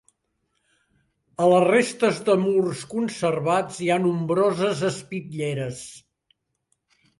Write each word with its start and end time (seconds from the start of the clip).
A 1.43 1.49
les 1.51 1.65
restes 1.67 2.21
de 2.31 2.37
murs 2.47 2.81
conservats 2.95 3.83
hi 3.87 3.91
ha 3.97 4.01
nombroses 4.07 4.83
espitlleres. 4.93 5.87